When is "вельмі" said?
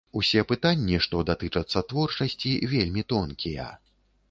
2.75-3.07